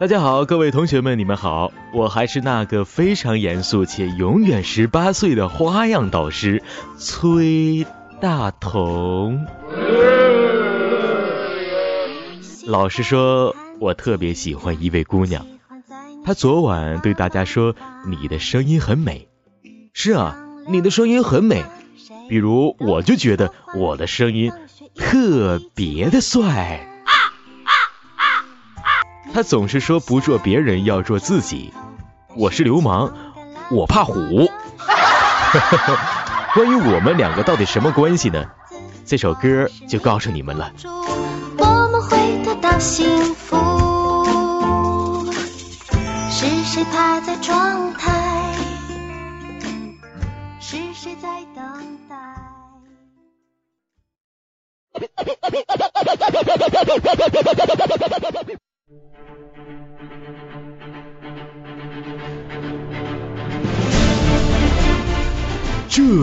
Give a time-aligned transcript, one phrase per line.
[0.00, 6.62] 大家好，各位同学们，你们好，我还是那个非常严肃且永远十八岁的花样导师
[6.96, 7.84] 崔
[8.20, 9.44] 大同。
[12.64, 15.44] 老实说，我特别喜欢一位姑娘，
[16.24, 17.74] 她昨晚对大家说，
[18.06, 19.26] 你的声音很美。
[19.92, 21.64] 是啊，你的声音很美。
[22.28, 24.52] 比如，我就觉得我的声音
[24.94, 26.86] 特别的帅。
[29.38, 31.72] 他总是说不做别人要做自己，
[32.34, 33.12] 我是流氓，
[33.70, 34.50] 我怕虎。
[36.54, 38.44] 关于我们两个到底什么关系呢？
[39.06, 40.72] 这首歌就告诉你们了。
[41.56, 43.56] 我们会得到幸福。
[46.28, 48.52] 是谁趴在窗台？
[50.58, 51.64] 是谁在等
[52.08, 52.16] 待？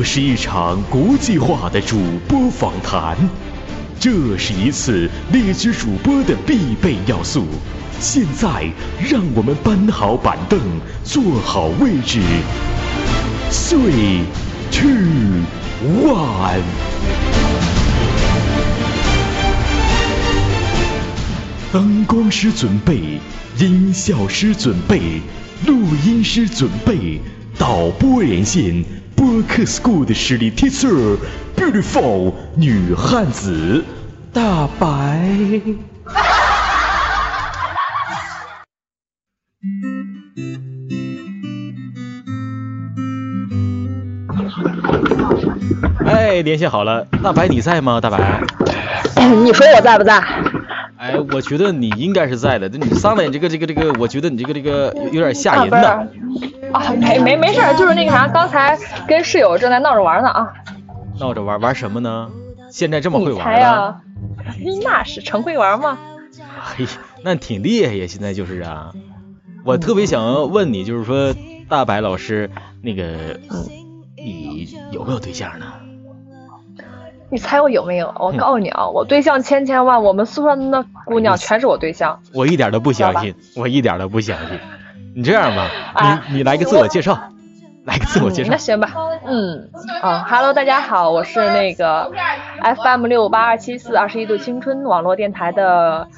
[0.06, 3.18] 是一场国际化的主播访谈，
[4.00, 7.48] 这是一次励志主播的必备要素。
[8.00, 8.72] 现在，
[9.10, 10.60] 让我们搬好板凳，
[11.04, 12.22] 坐好位置。
[13.50, 14.22] Three,
[14.72, 15.44] two,
[16.08, 16.62] one。
[21.74, 23.20] 灯光师准备，
[23.58, 25.20] 音效师准备，
[25.66, 27.20] 录音师准备，
[27.58, 28.86] 导播连线。
[29.16, 33.84] 播客 school 的实力 teacher，beautiful 女汉子
[34.34, 35.28] 大白。
[46.06, 48.00] 哎，联系好了，大白你在吗？
[48.02, 48.42] 大白，
[49.44, 50.22] 你说我在不在？
[50.98, 52.68] 哎，我觉得你应该是在的。
[52.70, 56.08] 你上来你这个这个这个，我觉得你这个这个有点吓人呢。
[56.76, 58.78] 啊，没没没事，就是那个啥，刚才
[59.08, 60.54] 跟室友正在闹着玩呢啊。
[61.20, 62.30] 闹着玩玩什么呢？
[62.70, 64.02] 现在这么会玩啊？
[64.84, 65.98] 那是成会玩吗？
[66.76, 66.86] 嘿，
[67.24, 68.06] 那挺厉害呀！
[68.08, 68.92] 现在就是啊，
[69.64, 71.34] 我特别想问你，就是说
[71.70, 72.50] 大白老师，
[72.82, 73.40] 那个
[74.18, 75.66] 你有没有对象呢？
[77.32, 78.14] 你猜我有没有？
[78.20, 82.20] 我告诉你啊，我对象千千万，我们宿舍那姑娘全是我对象。
[82.34, 84.60] 我一点都不相信，我一点都不相信。
[85.16, 85.72] 你这样吧，
[86.30, 87.18] 你你来个自我介绍，
[87.86, 88.52] 来个自我介绍。
[88.52, 88.92] 那行吧，
[89.26, 89.70] 嗯，
[90.02, 92.12] 啊，Hello，大家好，我是那个
[92.62, 96.10] FM 六八二七四二十一度青春网络电台的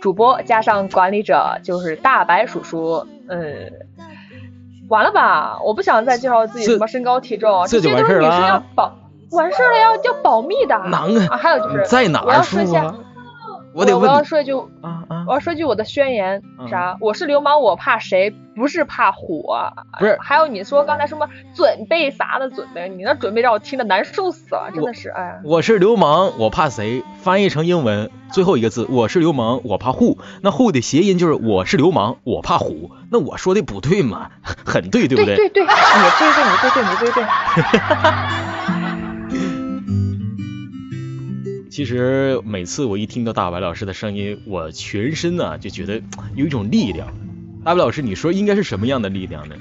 [0.00, 3.04] 主播加上管理者，就是大白叔叔。
[3.28, 3.72] 嗯，
[4.88, 5.58] 完了吧？
[5.64, 8.94] 我不想再介绍自己什么身高体重，这些都是女生要保。
[9.32, 11.36] 完事了要要保密的，能啊！
[11.36, 12.94] 还有就是在哪儿说下，
[13.76, 16.96] 我得我要说一句，我要说一句我的宣言，啥？
[16.98, 18.34] 我是流氓，我怕谁？
[18.54, 20.16] 不是怕火，不是。
[20.22, 22.88] 还有你说刚才什么准备啥的准备？
[22.88, 25.40] 你那准备让我听的难受死了，真的是哎。
[25.44, 27.04] 我是流氓，我怕谁？
[27.20, 30.16] 翻译成英文最后一个字，我是流氓，我怕虎。
[30.40, 32.92] 那虎的谐音就是我是流氓，我怕虎。
[33.10, 34.30] 那我说的不对吗？
[34.64, 35.36] 很对，对不对？
[35.36, 35.68] 对对对，你
[36.18, 37.22] 对对，你对对，你对对。
[41.76, 46.00] 其实每次我一听到大白老师的声音，我全身呢就觉得
[46.34, 47.08] 有一种力量。
[47.66, 49.56] 大白老师，你说应该是什么样的力量呢？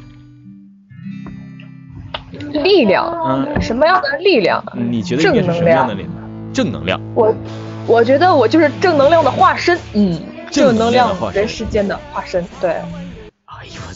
[2.63, 3.05] 力量？
[3.27, 4.63] 嗯，什么样的力量？
[4.89, 6.53] 你觉得应该是什么样的力量？
[6.53, 7.01] 正能量。
[7.13, 7.35] 我
[7.85, 9.77] 我觉得我就是正能量的化身。
[9.91, 10.17] 嗯，
[10.49, 12.45] 正能量人世间的化身。
[12.61, 12.69] 对。
[12.69, 13.93] 哎呦我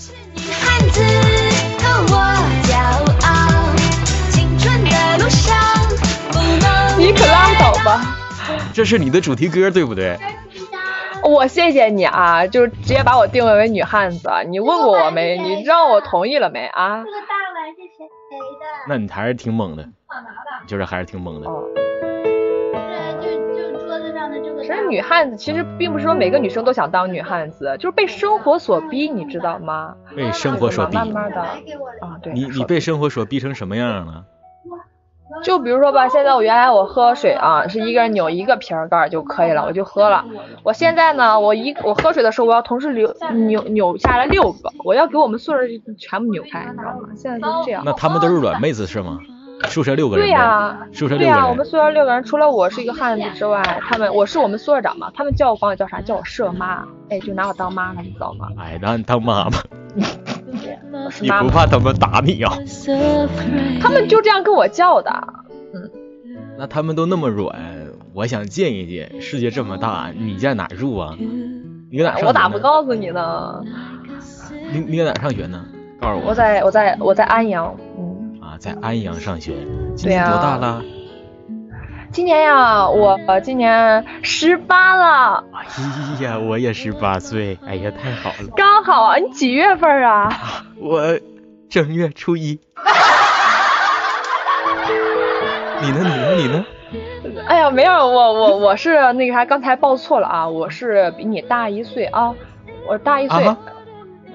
[6.97, 7.25] 你可
[7.83, 8.01] 吧！
[8.73, 10.17] 这是你的主题歌对不对？
[11.23, 14.29] 我谢谢你啊，就直接把我定位为女汉子。
[14.47, 15.37] 你问过我没？
[15.37, 17.03] 你让我同意了没啊？
[17.03, 18.65] 这个大碗是谁的？
[18.87, 19.87] 那你还是挺猛的，
[20.65, 21.47] 就是还是挺猛的。
[23.21, 24.61] 就就桌子上的这个。
[24.63, 29.95] 其实女汉子其实并不是说每个女生都想当女汉子，就是被生活所逼，你知道吗？
[30.15, 30.95] 被生活所逼。
[30.95, 31.41] 慢慢的。
[31.41, 32.33] 啊，对。
[32.33, 34.23] 你你被生活所逼成什么样了？
[35.43, 40.25] 就比如说吧，现在我原来我喝水啊，是一个人扭一个瓶盖就可以了，我就喝了。
[40.63, 43.13] 我现在呢，我一我喝水的时候，我要同时扭
[43.47, 45.59] 扭扭下来六个，我要给我们宿舍
[45.97, 47.09] 全部扭开，你知道吗？
[47.15, 47.83] 现在就是这样。
[47.85, 49.19] 那他们都是软妹子是吗？
[49.67, 50.25] 宿舍六个人。
[50.25, 51.33] 对呀，宿舍六个人。
[51.33, 55.99] 对呀，我们宿舍六个人，除了我是一个汉子之外，他们我是我们宿舍长嘛，他们叫我管我叫啥？
[56.01, 58.47] 叫我舍妈，哎，就拿我当妈了，你知道吗？
[58.57, 59.49] 哎，拿你当妈
[60.91, 61.07] 妈。
[61.19, 62.57] 你不怕他们打你啊？
[63.81, 65.11] 他们就这样跟我叫的。
[65.73, 65.89] 嗯，
[66.57, 67.55] 那他们都那么软，
[68.13, 69.21] 我想见一见。
[69.21, 71.15] 世界这么大，你在哪住啊？
[71.91, 72.27] 你在哪上？
[72.27, 73.63] 我咋不告诉你呢？
[74.71, 75.65] 你你在哪上学呢？
[75.99, 76.29] 告诉我。
[76.29, 78.39] 我在我在我在安阳，嗯。
[78.41, 79.53] 啊，在安阳上学。
[79.95, 80.83] 今年多大了？
[82.11, 85.65] 今年呀，我今年十八了，哎
[86.25, 87.57] 呀，我也十八岁。
[87.65, 88.49] 哎呀，太好了。
[88.55, 89.17] 刚好啊。
[89.17, 90.29] 你几月份啊？
[90.79, 91.19] 我
[91.69, 92.59] 正月初一。
[95.81, 95.99] 你呢？
[96.01, 96.35] 你呢？
[96.35, 96.65] 你呢？
[97.47, 102.33] 哎呀，没有，我我我是那个啥，刚才报错了啊，我是比你大一岁啊，
[102.87, 103.57] 我大一岁，啊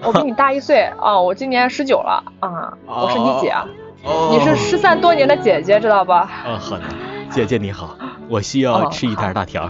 [0.02, 3.52] 我比你大一岁啊，我今年十九了啊，我是你姐，
[4.04, 4.28] 哦。
[4.30, 6.30] 你是失散多年的姐姐，知道吧？
[6.46, 6.82] 啊，好的，
[7.34, 7.98] 姐姐你好，
[8.28, 9.68] 我需要哦吃一袋辣条。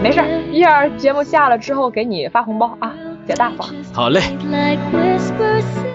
[0.00, 0.22] 没事，
[0.52, 2.94] 一会儿节目下了之后给你发红包啊，
[3.26, 3.68] 姐大方。
[3.92, 4.20] 好嘞。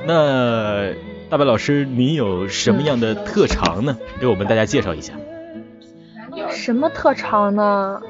[0.06, 0.92] 那
[1.30, 3.96] 大白老师，你有什么样的特长呢？
[4.20, 5.14] 给我们大家介绍一下。
[6.50, 8.02] 什么特长呢？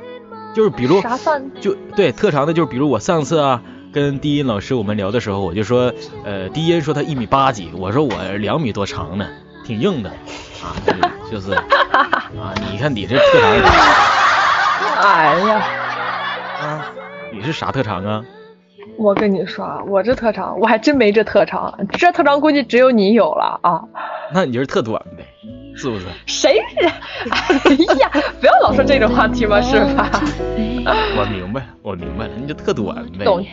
[0.55, 1.51] 就是比如，啥算？
[1.61, 3.61] 就对特长的，就是比如我上次啊
[3.93, 9.27] 跟低音老师我们聊的时候，我就说，呃，低音说他一米八几，我说我两米多长呢，
[9.65, 10.09] 挺硬的
[10.63, 10.75] 啊，
[11.29, 11.51] 就就是
[12.37, 13.71] 啊，你看你这特长是啥
[15.01, 15.63] 哎呀，
[16.61, 16.85] 啊？
[17.33, 18.23] 你是啥特长啊？
[18.97, 23.81] 我跟你说啊，我这特长我还真没这特长，这特长估计只有你有了啊。
[24.33, 25.25] 那你就是特短呗，
[25.75, 26.05] 是不是？
[26.25, 26.87] 谁是？
[27.29, 28.09] 哎呀，
[28.39, 30.09] 不要老说这种话题嘛，是吧？
[31.17, 33.25] 我明白，我明白了，你就特短呗。
[33.25, 33.47] 懂是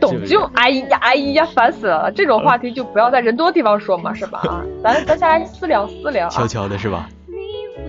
[0.00, 2.10] 懂就哎呀哎呀，烦死了！
[2.12, 4.40] 这种话题就不要在人多地方说嘛，是吧？
[4.48, 6.30] 啊，咱咱下来私聊私聊啊。
[6.30, 7.08] 悄悄的是吧？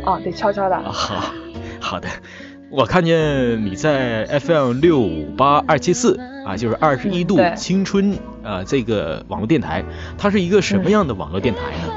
[0.05, 0.75] 啊，对，悄悄的。
[0.75, 1.33] 啊，好，
[1.79, 2.07] 好的。
[2.71, 9.83] 我看见你在 FM 六五八二七四啊，就是二十一度青春啊、这个网络电台，
[10.17, 11.93] 它是一个什么样的网络电台呢？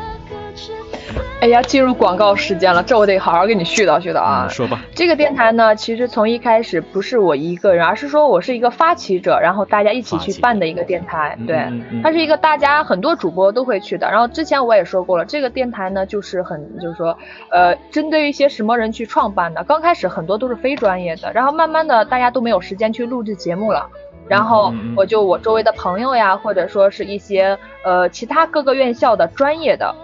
[1.41, 4.47] 哎呀，进入广告时间了，这我得好好给你絮叨絮叨啊。
[4.47, 4.83] 嗯说吧。
[4.95, 11.37] 这个电台呢，其实从一开始不是我一个人，而是说我是一个发起者，然后大家一起去办的一个电台。
[11.39, 14.11] 嗯对嗯嗯，它是一个大家很多主播都会去的。
[14.11, 17.17] 然后之前我也说过了，这个电台呢，就是很就是说，
[17.51, 19.63] 呃，针对一些什么人去创办的。
[19.65, 23.89] 刚开始很多都是非专业的，然后慢慢的大家都没有时间去录制节目了。
[24.27, 29.95] 然后我就我周围的朋友呀，或者说是一些呃其他各个院校的专业的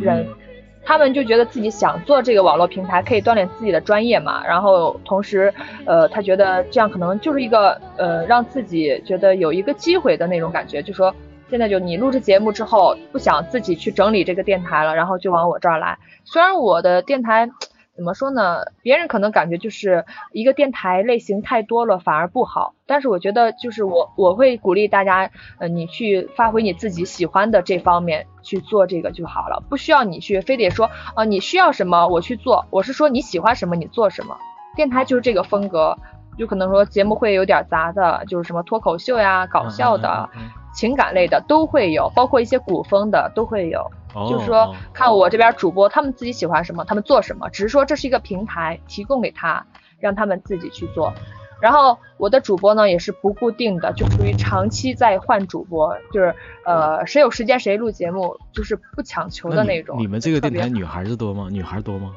[0.00, 0.26] 人，
[0.84, 4.46] 他们就觉得自己想做这个网络平台，可以锻炼自己的专业嘛。
[4.46, 5.52] 然后同时，
[5.84, 11.14] 呃，他觉得这样可能就是一个呃，让自己觉得有一个机会的那种感觉，就说
[11.50, 15.98] 现在就你录制节目之后，不想自己去整理这个电台了，然后就往我这儿来。
[16.24, 17.50] 虽然我的电台。
[17.98, 18.60] 怎么说呢？
[18.80, 22.74] 别人可能感觉就是一个电台类型太多了，反而不好。
[22.86, 32.66] 但是我觉得，就是我我会鼓励大家，呃，你去发挥你自己喜欢的这方面去做这个就好了，不需要你去非得说，啊、你需要什么我去做。
[32.70, 34.36] 我是说你喜欢什么你做什么。
[34.76, 35.98] 电台就是这个风格，
[36.38, 43.90] 就可能说节目会有点杂的，就是什么脱口秀呀、搞笑的、嗯嗯嗯情感类的都会有，包括一些古风的都会有。
[44.14, 49.66] 哦就是说，看我这边主播他们自己喜欢什么，他们做什么，只是说这是一个平台，提供给他，
[50.00, 51.12] 让他们自己去做。
[51.60, 56.34] 然后我的主播呢也是不固定的，就属于长期在换主播，就是
[56.64, 59.98] 呃谁有时间谁录节目，就是不强求的那种。
[59.98, 61.48] 你们这个电台女孩子多吗？
[61.50, 62.12] 女孩多吗？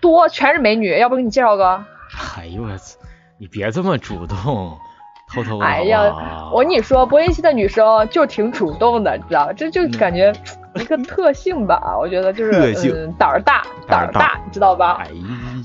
[0.00, 1.84] 多全是美女，要不给你介绍个？
[2.36, 2.98] 哎呦我操！
[3.38, 4.78] 你别这么主动，
[5.34, 5.58] 偷偷。
[5.60, 6.00] 哎呀，
[6.52, 9.52] 我跟你说，播音系的女生就挺主动的，你知道吧？
[9.52, 10.32] 这就感觉
[10.74, 12.52] 一个特性吧， 我觉得就是
[13.06, 14.98] 嗯胆儿大，胆儿大你知道吧？
[15.00, 15.06] 哎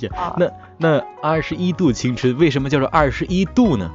[0.01, 3.89] 呀，啊那那二十一度青春为什么叫做二十一度呢？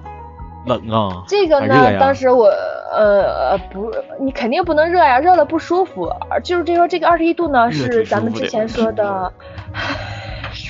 [0.64, 1.24] 冷啊？
[1.26, 2.46] 这个呢，当时我
[2.94, 6.08] 呃不，你肯定不能热呀，热了不舒服。
[6.44, 9.32] 就是这说这个二十一度呢，是咱们之前说的，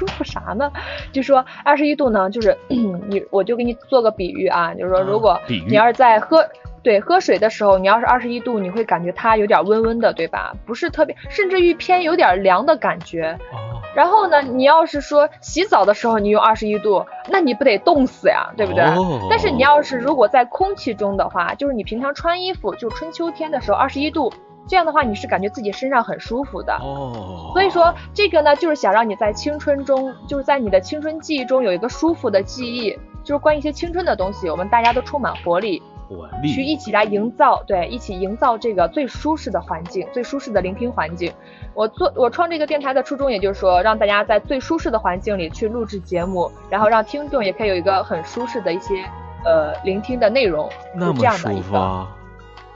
[0.03, 0.71] 舒服啥呢？
[1.13, 6.47] 就说二十一度呢，就是 你我就给你做个比喻啊，就是说啊如果你要是在喝。
[6.85, 10.53] 对，喝水的时候，你要是二十一度，你会感觉它有点温温的，对吧？
[10.67, 13.39] 不是特别，甚至于偏有点凉的感觉。
[13.53, 18.83] 哦，然后呢，你要是说洗澡的时候你用二十一度，那你不得冻死呀，对不对？
[18.83, 24.33] 哦但是你要是如果在空气中的话，就是你平常穿衣服，就春秋天的时候二十一度，
[24.67, 26.73] 这样的话你是感觉自己身上很舒服的。
[26.75, 41.33] 哦，所以说这个呢，就是想让你在青春中，就是在你的青春记忆中有一个舒服的记忆，就是关于一些青春的东西，我们大家都充满活力，活去一起来营造，对，一起营造这个最舒适的环境，最舒适的聆听环境。
[41.75, 49.03] 我做我创这个电台的初衷，也就是说，让大家在最舒适的环境里去录制节目，然后让听众也可以有一个很舒适的一些
[49.45, 51.63] 呃聆听的内容，是这那么舒样的一个。
[51.63, 52.09] 服啊！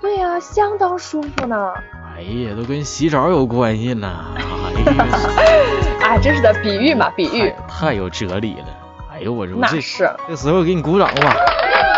[0.07, 1.73] 对呀、相当舒服呢。
[2.17, 4.09] 哎呀，都跟洗澡有关系呢！
[4.79, 5.05] 哎呀，
[6.01, 8.67] 哎，真是的，比喻嘛，比喻太，太有哲理了！
[9.13, 10.09] 哎呦，我说这那是。
[10.29, 11.35] 这时候给你鼓掌吧！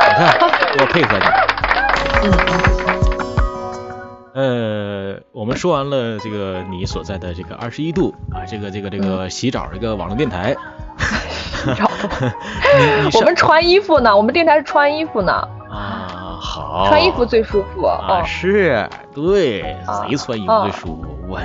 [0.09, 0.39] 你看
[0.81, 1.25] 我配合你。
[4.33, 10.57] 嗯，呃，我们说完了这个你所在的这个二十一度啊，这个这个这个洗澡这个网络电台。
[11.77, 11.91] 找
[12.79, 15.98] 你你上 我们穿衣服呢，我们电台是穿衣服呢，啊
[16.39, 17.85] 好，穿衣服最舒服。
[17.85, 21.05] 啊哦，是，对，啊谁穿衣服最舒服？
[21.29, 21.39] 我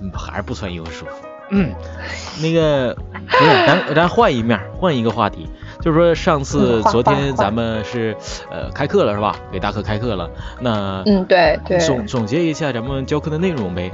[0.00, 1.12] 嗯还是不穿衣服舒服。
[1.50, 1.72] 嗯，
[2.42, 5.48] 那个不是，咱咱换一面， 换一个话题，
[5.80, 8.14] 就是说上次昨天咱们是
[8.50, 9.34] 呃开课了是吧？
[9.50, 10.28] 给大课开课了，
[10.60, 11.78] 那嗯，对对。
[11.78, 13.90] 总总结一下咱们教课的内容呗。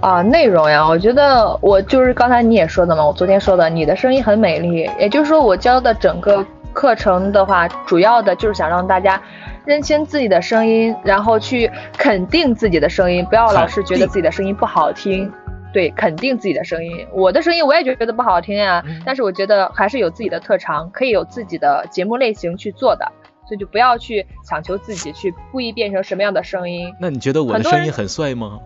[0.00, 9.20] 啊，内容呀，我觉得我就是刚才你也说的嘛，我昨天说的，你的声音很美丽，也就是说我教的整个课程的话，主要的就是想让大家
[9.64, 15.32] 认清自己的声音，然后去肯定自己的声音，不要老是觉得自己的声音不好听。
[15.72, 17.06] 对，肯定自己的声音。
[17.12, 23.10] 我的声音我也觉得不好听呀、嗯但是我觉得还是有自己的特长，可以有自己的节目类型去做的，
[23.48, 26.94] 所以就不要去强求自己去故意变成什么样的声音。
[27.00, 28.60] 那你觉得我的声音很帅吗？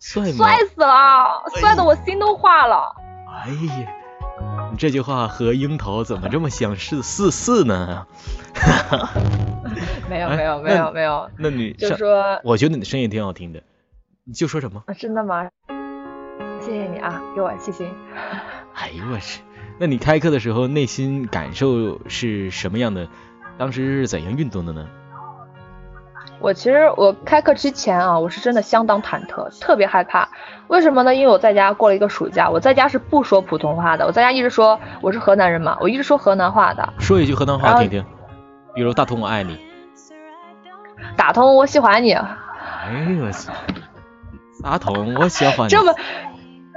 [0.00, 0.32] 帅吗？
[0.36, 2.92] 帅死了，帅的我心都化了。
[3.44, 3.92] 哎呀，
[4.76, 8.06] 你这句话和樱桃怎么这么相似似似呢？
[8.52, 9.08] 哎
[10.06, 13.62] 没有没有没有没有，那你就说我觉得你的声音挺好听的，
[14.24, 14.82] 你就说什么？
[14.86, 15.48] 啊真的吗？
[16.60, 17.88] 谢谢你啊，给我细心。
[18.76, 19.40] 哎呦我去！
[19.78, 23.08] 那你开课的时候内心感受是什么样的？
[23.56, 24.86] 当时是怎样运动的呢？
[26.38, 30.28] 我其实我开课之前啊，我是真的相当忐忑，特别害怕。
[30.68, 31.14] 为什么呢？
[31.14, 36.92] 因为我在家过了一个暑假，我在家是不说普通话的，我在家一直说我是河南人嘛，我一直说河南话的。
[36.98, 38.04] 说一句河南话听听，
[38.74, 39.58] 比如“大同我爱你
[41.16, 42.12] 大通我喜欢你，”。
[42.14, 43.50] 哎呦我去！
[44.62, 45.70] 大同我喜欢你。
[45.70, 45.94] 这么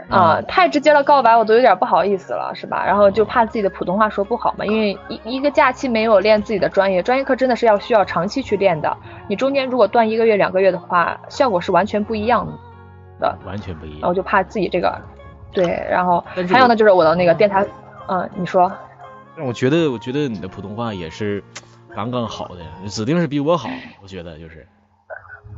[0.09, 2.83] 啊、嗯太直接了告白，我都有点不好意思了，是吧？
[2.85, 8.97] 然后就怕自己的普通话说不好嘛，因为一一个假期没有练自己的专业，专业课真的是要需要长期去练的。
[9.27, 12.47] 你中间如果断一个月、两个月的话，效果是完全不一样
[13.19, 13.37] 的。
[13.45, 13.99] 完全不一样。
[14.01, 14.99] 然后就怕自己这个，
[15.53, 17.65] 对，然后还有呢，就是我的那个电台，
[18.07, 18.71] 嗯，你说，
[19.37, 21.43] 但我觉得，我觉得你的普通话也是
[21.95, 23.69] 刚刚好的，指定是比我好。
[24.01, 24.67] 我觉得就是，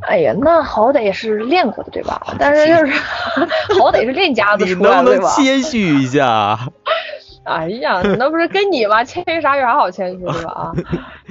[0.02, 2.36] 哎呀，那好歹也是练过的，对吧？
[2.40, 2.92] 但是就是
[3.80, 5.30] 好歹是练家子你出来的，对吧？
[5.36, 6.58] 谦虚一下？
[7.44, 9.04] 哎呀，那不是跟你吗？
[9.04, 10.52] 谦虚啥有啥好谦虚的吧？
[10.52, 10.72] 啊。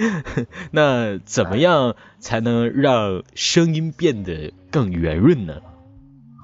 [0.72, 5.54] 那怎么样才能让声音变得更圆润呢？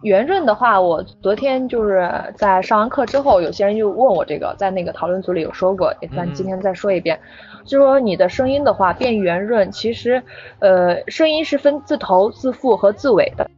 [0.02, 7.18] 圆润的话，我昨天就是在上完课之后，有些人就问我这个，在那个讨论组里有说过，咱嗯今天再说一遍，
[7.66, 10.22] 就说你的声音的话变圆润，其实，
[10.60, 13.50] 呃，声音是分字头、字腹和字尾的。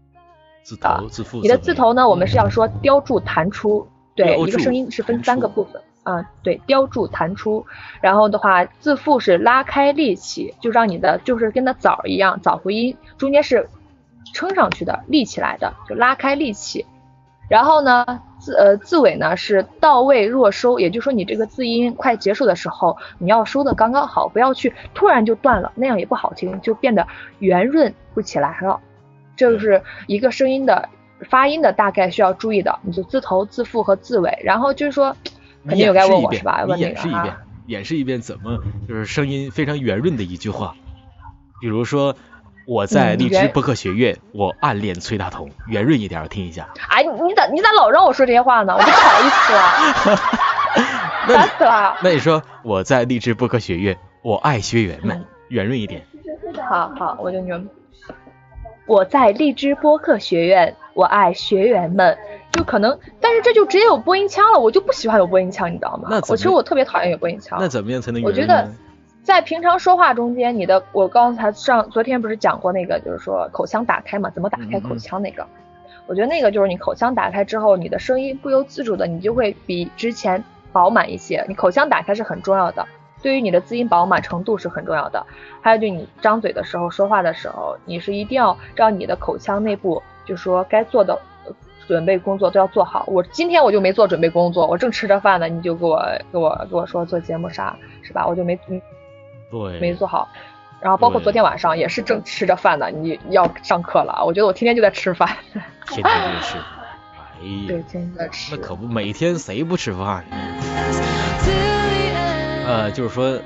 [0.62, 1.40] 字头、字腹。
[1.40, 5.80] 你的字头呢，我们是要说雕住弹出，对，一个声音是分三个部分。
[6.04, 7.66] 啊、对，雕住弹出，
[8.00, 13.68] 然后的话，字腹是拉开力气，就让你的就是跟那枣一样，枣回音，中间是
[14.32, 16.86] 撑上去的，立起来的，就拉开立起。
[17.48, 18.04] 然后呢，
[18.38, 27.06] 字呃字尾呢是到位弱收，也就是说你这个字音快结束的时候，你要收的刚刚好，不要去突然就断了，那样也不好听，就变得
[27.38, 28.78] 圆润不起来了。
[29.34, 30.88] 这就是一个声音的
[31.30, 34.36] 发音的大概需要注意的，你就字头、字腹和字尾。
[34.44, 35.16] 然后就是说，
[35.66, 36.62] 肯定有该问我是吧？
[36.64, 40.74] 你问那演示一遍个啊，，演示一遍怎么就是声音非常圆润的一句话，
[41.60, 42.14] 比如说
[42.68, 46.68] 我在荔枝播客学院，我暗恋崔大同，圆润一点，我听一下。
[46.90, 48.74] 哎，你咋你咋老让我说这些话呢？
[48.76, 49.52] 我就不好意思
[50.12, 50.16] 了，
[51.34, 51.96] 烦死了。
[52.02, 56.04] 那你说我在荔枝播客学院，我爱学员们，圆润一点。
[56.68, 57.66] 好好，我就圆。
[58.84, 62.18] 我在荔枝播客学院，我爱学员们。
[62.52, 66.20] 就可能，但是这就直接有播音腔了，我就不喜欢有播音腔，你知道吗？
[66.28, 67.56] 我其实我特别讨厌有播音腔。
[67.58, 68.70] 那怎么样才能圆我觉得？
[69.28, 75.46] 在平常说话中间，你的我刚才上昨天不是讲过那个，就是说口腔打开嘛，怎么打开口腔那个？
[76.06, 80.42] 我觉得那个就是你口腔打开之后，你的声音不由自主的，你就会比之前
[80.72, 81.44] 饱满一些。
[81.46, 82.86] 你口腔打开是很重要的，
[83.20, 85.26] 对于你的字音饱满程度是很重要的。
[85.60, 91.12] 还有就你张嘴的时候说话的时候，你是一定要让你的口腔内部，就说该做的
[91.44, 91.54] 呃
[91.86, 93.04] 准备工作都要做好。
[93.06, 98.26] 我今天我就没做准备工作，我正吃着饭呢，你就给我给我给我说做节目啥是吧？
[98.26, 98.58] 我就没
[99.50, 100.28] 对，没做好。
[100.80, 105.28] 然后包括昨天晚上也是正吃着饭呢，你要上课了，我觉得我天天就在吃饭。
[105.88, 106.58] 天天就吃。
[106.58, 108.54] 哎对，呀，天天在吃。
[108.54, 110.36] 那可不，每天谁不吃饭呢？
[112.66, 113.40] 呃，就是说，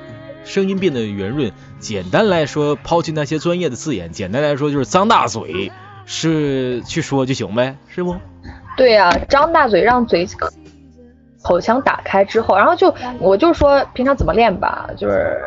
[0.44, 1.52] 声音变得圆润。
[1.78, 5.72] 简单来说，抛弃那些专业的字眼，简单来说就是张大嘴，
[6.04, 8.16] 是去说就行呗，是不？
[8.76, 10.26] 对呀、张大嘴让嘴
[11.42, 15.40] 口腔打开之后，然后就我就说平常怎么练吧，就是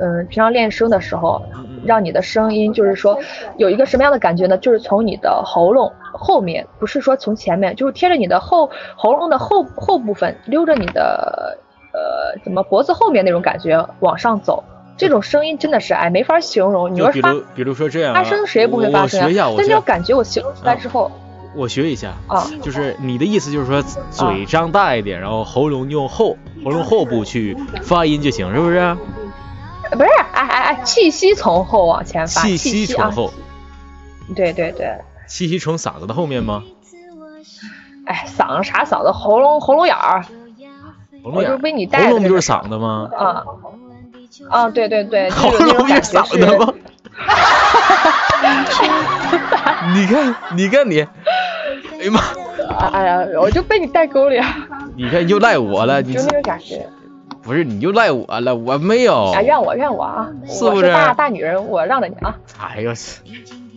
[0.00, 1.42] 嗯，平常练声的时候，
[1.84, 3.18] 让你的声音就是说
[3.58, 4.56] 有一个什么样的感觉呢？
[4.58, 11.58] 就是从你的喉咙后面，不是说从前面，就是贴着你的后喉咙的后后部分，溜着你的
[11.92, 14.64] 呃怎么脖子后面那种感觉往上走。
[14.96, 16.94] 这种声音真的是哎没法形容。
[16.94, 19.48] 你说发，比如说这样，发声谁也不会发声呀。
[19.56, 21.10] 但这种感觉我形容出来之后。
[21.54, 28.96] 我学一下啊，就是你的意思就是说嘴张大一点，然后喉咙用后喉咙后部去发音就行，是不是？
[29.92, 33.32] 不是，哎哎哎，气息从后往前发，气息从后。
[34.34, 34.98] 对对对。
[35.28, 36.62] 气息从嗓子的后面吗？
[38.06, 39.12] 哎，嗓子啥嗓子？
[39.12, 40.24] 喉咙喉咙眼儿。
[41.22, 41.58] 喉咙眼儿。
[41.58, 43.10] 被你带喉咙不就是嗓子吗？
[43.16, 43.44] 啊。
[44.48, 45.28] 啊，对对对。
[45.36, 46.72] 喉咙是嗓子吗？
[49.94, 51.00] 你看，你看你。
[51.00, 52.20] 哎呀妈！
[52.92, 54.44] 哎呀，我就被你带沟里了。
[54.96, 56.86] 你看又赖我了，你就那个感觉。
[57.42, 59.32] 不是，你就赖我了，我没有。
[59.32, 60.28] 啊，怨我怨我啊！
[60.46, 60.92] 是不是？
[60.92, 62.36] 大大女人，我让着你啊。
[62.60, 62.92] 哎呦，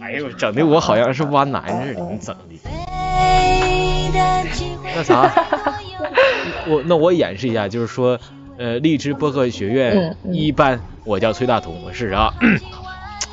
[0.01, 2.41] 哎呦，整的我好像是弯男似的，你整的。
[4.95, 5.29] 那啥，
[6.67, 8.17] 我那我演示一下，就是说，
[8.57, 12.33] 呃，荔枝播客学院一班，我叫崔大同，我试试啊。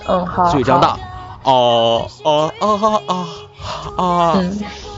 [0.09, 0.49] 嗯，好。
[0.51, 0.99] 嘴张大。
[1.45, 3.27] 哦哦哦哦。
[3.97, 4.43] 啊！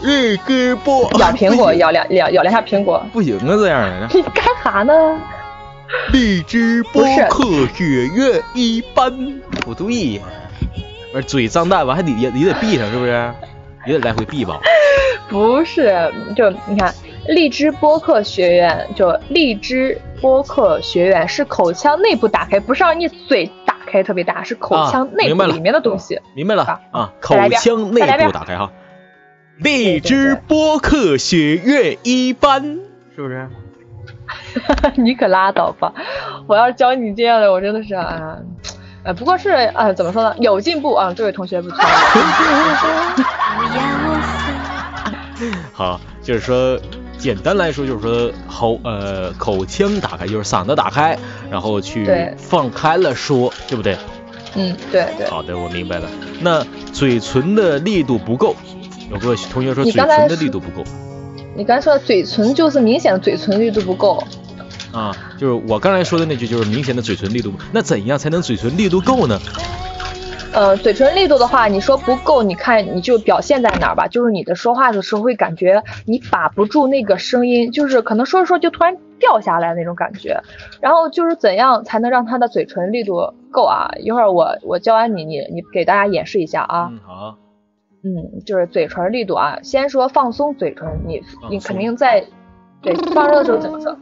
[0.02, 4.08] 荔枝播咬苹果，咬两咬咬两下苹果，不行啊，这样的。
[4.14, 4.92] 你干啥呢？
[6.12, 9.12] 荔枝播客学院一班，
[9.60, 10.22] 不对，呀，
[11.12, 13.30] 不是嘴张大完还得也也得闭上，是不是？
[13.86, 14.58] 也得来回闭吧。
[15.28, 16.94] 不是，就你看，
[17.28, 23.50] 荔枝播客学院，就荔枝播客学院是口腔内部打开，不是让你嘴。
[23.94, 26.20] 开特别大，是口腔内部里面的东西。
[26.34, 28.72] 明白了啊，口腔内部打开哈。
[29.58, 32.80] 荔枝播客学院一班，
[33.14, 33.48] 是不是？
[35.00, 35.92] 你可拉倒吧！
[36.48, 38.36] 我要是教你这样的，我真的是啊，
[39.04, 40.34] 呃，不过是啊，怎么说呢？
[40.38, 41.78] 有进步啊，这位同学不错。
[45.72, 46.76] 好，就是说。
[47.18, 51.18] 简单来说就是说喉呃口腔打开就是嗓子打开，
[51.50, 53.96] 然后去放开了说，对不对？
[54.56, 55.26] 嗯，对对。
[55.28, 56.08] 好的，我明白了。
[56.40, 58.54] 那嘴唇的力度不够，
[59.10, 60.84] 有个同学说嘴唇的力度不够。
[61.56, 64.22] 你刚才说的嘴唇就是明显的嘴唇力度不够。
[64.92, 67.52] 啊，就是我刚才说的那句就是明显的嘴唇力度。
[67.72, 69.40] 那怎样才能嘴唇力度够呢？
[70.54, 80.40] 呃，嘴唇力度的话，你说不够，你看你就表现在哪儿吧，就是你的说话的时候会感觉你把不住那个声音，就是可能说着说就突然掉下来那种感觉。
[80.80, 83.90] 然后就是怎样才能让他的嘴唇力度够啊？
[83.98, 86.88] 一会儿我我教完你，你你给大家演示一下啊。
[86.92, 87.36] 嗯，好。
[88.04, 92.24] 嗯，就是嘴唇力度啊，先说放松嘴唇，你你肯定在
[92.80, 93.96] 对放热的时候怎么说？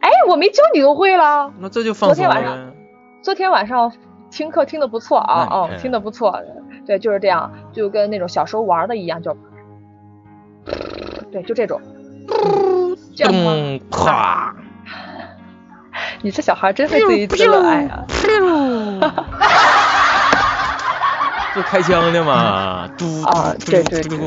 [0.00, 1.50] 哎，我没教你都会了。
[1.60, 2.72] 那这就放松昨天晚上，
[3.22, 3.90] 昨天晚上。
[4.34, 6.42] 听课听的不错啊，哦，听的不错，
[6.84, 9.36] 对，就是这样，就跟那种小时候玩的一样，就，
[11.30, 11.80] 对，就这种，
[13.14, 13.78] 这样吗？
[13.92, 14.52] 啪！
[16.22, 18.04] 你这小孩真会自己自爱啊！
[21.54, 24.18] 就开枪的嘛， 嘟啊，对对对，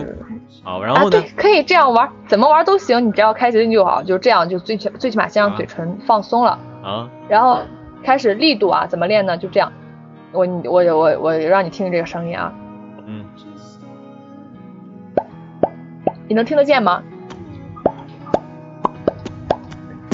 [0.63, 1.19] 好，然后呢？
[1.19, 7.59] 对，可以这样玩，怎么玩都行，你只要开心就好，就这样，就最起最起码先让嘴唇放松了啊，然后
[8.05, 9.37] 开始力度啊，怎么练呢？
[9.37, 9.69] 就这样。
[10.31, 12.53] 我我我我让你听听这个声音啊，
[13.05, 13.25] 嗯，
[16.27, 17.01] 你能听得见吗？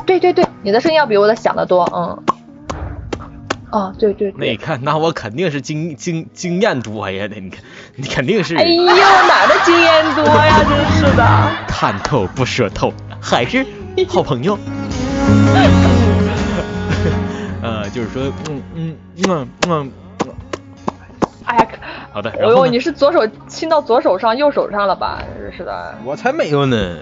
[0.05, 2.23] 对对对，你的声音要比我的响得多，嗯，
[3.71, 4.33] 哦，对对。
[4.37, 7.63] 那你看，那我肯定是经经经验多呀，那你看，
[7.95, 8.55] 你肯定是。
[8.57, 11.25] 哎呦，哪的经验多呀，真是的。
[11.67, 13.65] 看透不说透，还是
[14.07, 14.59] 好朋友。
[17.63, 18.95] 呃，就是说，嗯嗯
[19.27, 19.91] 嗯嗯。
[22.13, 22.29] 好的。
[22.29, 25.23] 哎呦，你是左手亲到左手上，右手上了吧？
[25.51, 25.95] 是的。
[26.05, 26.99] 我才没有呢。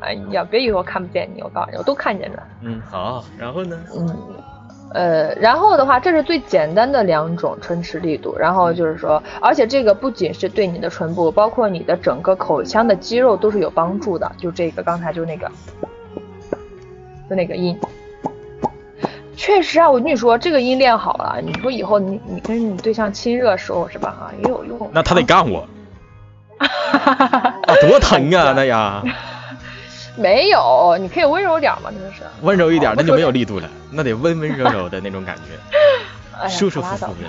[0.00, 2.42] 哎呀，别以为我看不见你，我告诉你，我都看见了。
[2.62, 3.24] 嗯，好。
[3.38, 3.80] 然后呢？
[3.96, 4.16] 嗯，
[4.92, 8.36] 呃，然后的话，这是最简单的两种唇齿力度。
[8.36, 14.30] 然后就是说，而且这个不仅是对你的唇部，包括你的整个口腔的肌肉都是有帮助的。
[14.36, 15.50] 就这个，刚才就那个，
[17.30, 17.78] 就那个音。
[19.36, 24.14] 确实啊，我跟你说，这个音练好了，你说以后你你跟你对象亲热时候是吧？
[24.18, 24.90] 哈，也有用。
[24.92, 25.66] 那他得干我，
[26.58, 29.02] 啊， 多疼啊那呀！
[30.16, 32.22] 没有，你可以温柔点嘛，真的是。
[32.42, 35.58] 温柔一点，那就没有力度了，那得温温柔柔的那种感觉，
[36.48, 37.28] 舒舒服服的。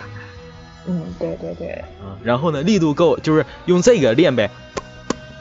[0.87, 1.71] 嗯，对对对。
[1.99, 4.51] 啊，然后呢，力度够，就是用这个练呗。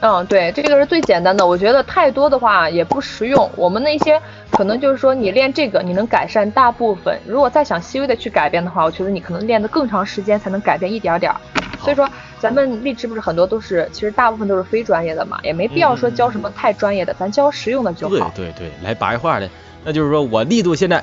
[0.07, 1.47] 嗯，对，这个是最简单的。
[1.47, 3.51] 我觉得太多的话也不实用。
[3.57, 7.19] 我们那些可能就是说，你练这个，你能改善大部分。
[7.27, 11.41] 如果再想细微的去改变的话，我觉得你可能练得更长时间才能改变一点点儿。
[11.83, 12.07] 所以说，
[12.39, 18.31] 咱们励志不是很多都是，其实大部分都是非专业的嘛，也没必要说教什么太专业的，咱教实用的就好。
[18.37, 19.49] 对对对，来白话的，
[19.85, 21.03] 那就是说我力度现在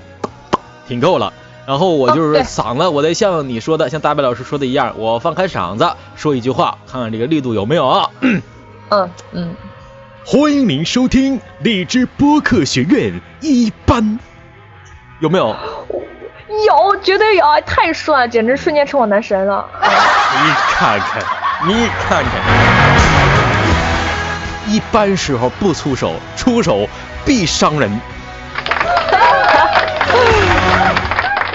[0.88, 1.34] 挺够了，
[1.66, 8.08] 然后我就是说嗓子，我得像你说的，像大白老师说的一样，我放开嗓子说一句话，看看这个力度有没有啊。
[8.92, 9.56] 嗯嗯，
[10.26, 14.20] 欢迎您收听荔枝播客学院一班，
[15.22, 15.56] 有没有？
[16.68, 19.66] 有，绝对有，太帅了，简直瞬间成我男神了。
[19.82, 21.24] 你看看，
[21.66, 22.34] 你看看，
[24.68, 26.86] 一般时候不出手，出手
[27.24, 27.90] 必伤人。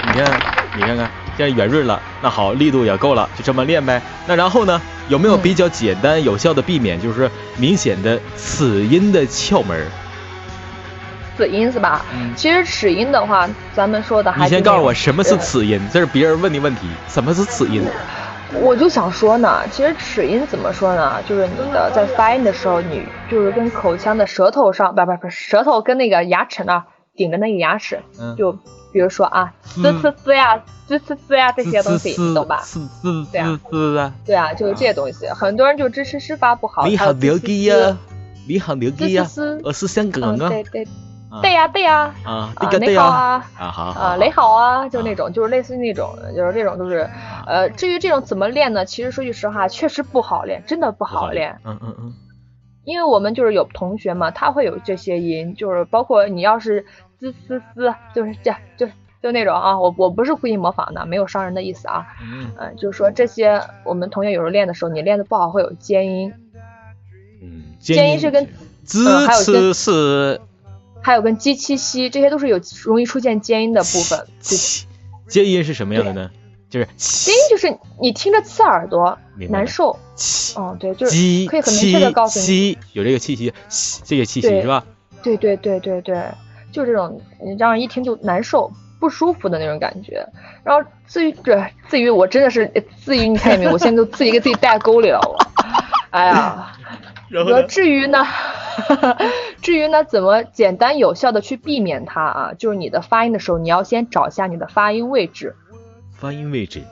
[0.07, 0.39] 你看，
[0.75, 1.07] 你看看。
[1.37, 4.01] 现在圆润了，那好，力度也够了，就这么练呗。
[4.25, 9.85] 那然后呢，有没有比较简单有效的避免，就是明显的齿音的窍门？
[11.37, 12.03] 齿音是吧？
[12.15, 12.33] 嗯。
[12.35, 14.45] 其实齿音的话，咱们说的还。
[14.45, 16.87] 你先告诉我什么是齿音，这是别人问的问题。
[17.07, 17.83] 什么是齿音？
[18.53, 21.21] 我就想说呢，其实齿音怎么说呢？
[21.29, 26.83] 就是你的在发音的时候，你就是跟口腔的舌头上，不不不，舌头跟那个牙齿那
[27.15, 28.01] 顶着那个牙齿，
[28.35, 28.57] 就。
[28.97, 32.61] 比如说啊，嘶嘶嘶呀，嘶嘶嘶呀，这些东西你懂吧？
[32.63, 36.87] 嘶嘶嘶啊，对啊，就是这些东西，很多人就支持师发不好。
[36.87, 37.95] 你好牛逼呀！
[38.47, 39.23] 你好牛逼呀！
[39.63, 40.49] 我是香港啊。
[40.49, 40.87] 对对
[41.43, 47.07] 对呀对呀啊，你好啊啊好啊你好啊，就那种就是类似于那种，就是这种就是
[47.45, 48.83] 呃，至于这种怎么练呢？
[48.83, 51.59] 其实说句实话，确实不好练，真的不好练。
[51.63, 52.13] 嗯嗯嗯。
[52.83, 56.87] 因为我们就是有同学嘛，他会有这些音，就是包括你要是。
[57.19, 58.87] 滋滋滋，就是这，就
[59.21, 62.05] 就那种啊，我我不是故意模仿的，没有伤人的意思啊。
[62.59, 66.33] 嗯，就是说这些，我们同学有时候练的时候，你练的不好会有尖音。
[67.41, 68.47] 嗯，尖音是跟
[68.83, 70.41] 滋还有跟是，
[71.01, 74.25] 还有跟鸡七西，这些都是有容易出现尖音的部分。
[75.27, 76.31] 尖音是什么样的呢？
[76.69, 79.17] 就是尖音就是你听着刺耳朵，
[79.49, 79.97] 难受。
[80.55, 81.15] 哦，对，就是
[81.47, 83.53] 可以很明确的告诉你，有这个气息，
[84.03, 84.85] 这个气息是吧？
[85.23, 86.21] 对对对对对。
[86.77, 90.23] 就这种，你让人一听就难受、不舒服的那种感觉。
[90.63, 92.67] 然后至于这，至于我真的是，
[93.03, 93.71] 至于你看见没有？
[93.71, 95.19] 我现在都自己给自己带沟里了。
[95.19, 95.35] 我，
[96.11, 96.71] 哎呀，
[97.29, 98.23] 然后至于呢，
[99.61, 102.53] 至于呢，怎么简单有效的去避免它啊？
[102.57, 105.55] 就是你的发音的时候，你要先找一下你的发音位置。
[106.11, 106.83] 发音位置。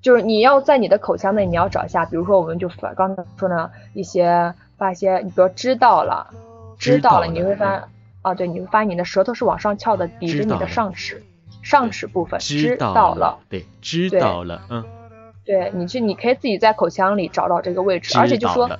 [0.00, 6.26] 就是你要在你的口腔内，你要找一下，比如说我们就刚才说呢，一些发一些，你比如知道了，
[6.78, 7.88] 知道了，你会发。
[8.22, 11.22] 啊，对，你会发现你的舌头是往上翘的，抵着你的上齿，
[11.62, 12.40] 上齿部分。
[12.40, 14.84] 知道了，对，知道了，嗯。
[15.44, 18.70] 对，你去，你可以自己在口腔里找找这个位置，而且就说，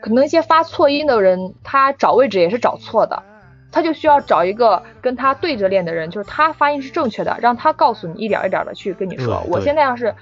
[0.00, 3.22] 可能一些发错音的人，他找位置也是找错的，
[3.70, 9.44] 他就需要找一个跟他对着练的人，就是他发音是正确的，让他告诉你一点一点的去跟你说。
[9.50, 10.14] 我现在要是，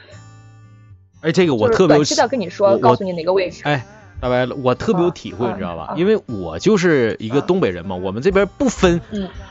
[1.21, 3.63] 哎，这个我特别短期的跟你说，告诉你哪个位置。
[3.65, 3.87] 哎。
[4.25, 5.93] 大白，我特别有体会，你知道吧？
[5.99, 9.03] 因为我就是一个东北人嘛，我们这边不分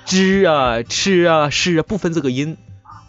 [0.03, 2.57] 知啊、吃啊、是啊，不分这个音。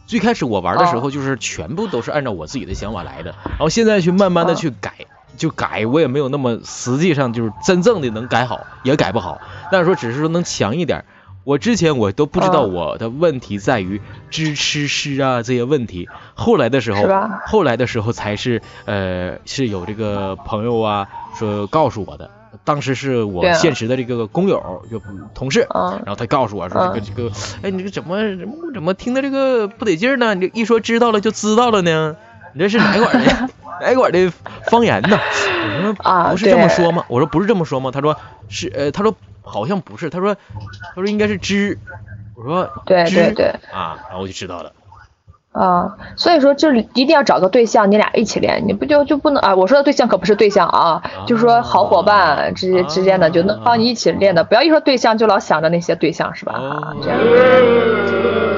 [0.06, 4.92] 最开始我玩的时候，就是全部都是按照我自己的想法来的，然后现在去慢慢的去改，
[5.38, 9.40] 就改，我也没有那么实际上就是真正的能改好，也改不好，
[9.72, 11.06] 但是说只是说能强一点。
[11.44, 17.02] 我之前我都不知道我的问题在于知吃诗啊这些问题，后来的时候，
[17.46, 21.06] 后来的时候才是呃是有这个朋友啊
[21.38, 22.30] 说告诉我的，
[22.64, 25.00] 当时是我现实的这个工友就
[25.34, 27.30] 同事，然后他告诉我说这个这个，
[27.62, 30.34] 哎你这个怎么怎么怎么听的这个不得劲呢？
[30.34, 32.16] 你一说知道了就知道了呢？
[32.54, 33.48] 你这是哪管的
[33.82, 34.32] 哪管的
[34.70, 35.18] 方言呢？
[35.92, 37.04] 我说不是这么说吗？
[37.08, 37.90] 我说不是这么说吗？
[37.92, 38.16] 他说
[38.48, 39.14] 是呃他说。
[39.46, 41.78] 好像不是，他说，他说应该是知，
[42.34, 44.72] 我说对对对啊，然后我就知道了。
[45.52, 49.54] 啊，所以说就是一定要找个对象，你俩一起练，你不就就不能啊？
[49.54, 56.54] 我说的对象可不是对象啊，就是说好伙伴之间之间的就能帮你一起练的，不要一说对象就老想着那些对象是吧？
[56.54, 57.18] 啊，这样。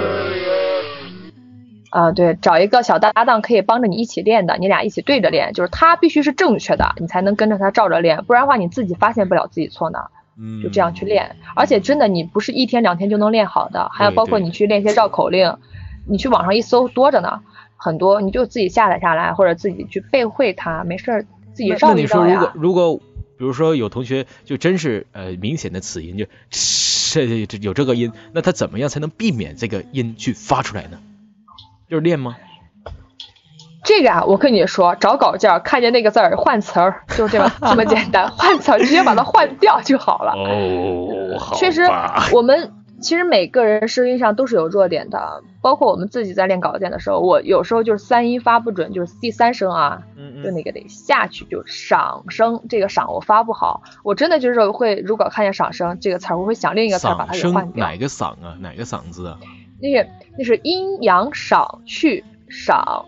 [1.97, 9.99] 啊，对，找一个小搭档可以帮着你一起练的，你俩一起对着练，就是他必须是正确的，你才能跟着他照着练，不然的话你自己发现不了自己错呢。
[10.39, 15.57] 嗯，就这样去练，而且真的你不是一天两天就能练好的，还有包括你去练一些绕口令，
[16.07, 17.41] 你去网上一搜多着呢，
[17.79, 21.23] 很多你就自己下载下来或者自己去背会它，没事儿
[21.55, 22.97] 自己绕一绕那你说如果如果
[23.39, 30.99] 比如说有同学就真是呃明显的齿音就 这有这个音，那他怎么样才能避免这个音去发出来呢？
[31.88, 32.37] 就是练吗？
[33.85, 40.33] 这这个啊，我跟你说，找稿件看见那个字儿换词儿，就这么 这么简单，换词儿直接把它换掉就好了。
[40.33, 41.57] 哦，好。
[41.57, 41.83] 确实，
[42.33, 50.03] 我们其实每个人声音上都是有弱点的，包括我们自己在练稿件的时候，我有时候就是三音发不准，就是第三声啊，
[50.44, 57.87] 就那个得下去，就赏声，这个赏我发不好，我真的就是会，如果看见赏声这个词儿，我会想另一个词儿把它给换掉。
[57.87, 58.57] 哪个嗓啊？
[58.61, 59.38] 哪个嗓子啊？
[59.81, 60.09] 那是
[60.39, 63.07] 那是阴阳赏去赏。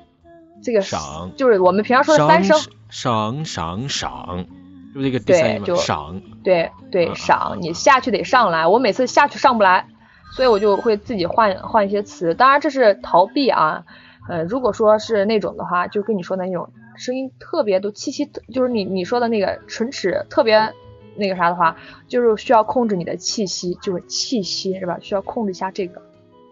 [0.61, 2.59] 这个赏就是我们平常说的三声，
[2.91, 4.45] 赏赏赏，
[4.93, 9.87] 是不是这个第三音赏，对对赏，你下去得上来，我每次下去上不来，
[10.35, 12.35] 所以我就会自己换换一些词。
[12.35, 13.85] 当然这是逃避啊，
[14.29, 20.75] 呃，如果说是那种的话，就跟你说的那种声音特别都气息，就是你你说的那个唇齿特别
[21.15, 21.77] 那个啥的话，
[22.09, 24.99] 就是需要控制你的气息，就是气息是吧？
[25.01, 26.03] 需要控制一下这个，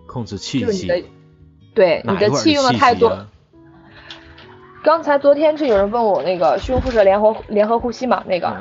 [0.07, 1.07] 控制气息，
[1.75, 3.27] 对，你的气用的太多。
[4.83, 8.23] 刚才昨天是有人问我那个胸腹式联合联合呼吸嘛？
[8.27, 8.57] 那个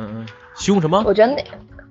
[0.55, 1.03] 胸什么？
[1.05, 1.43] 我觉得那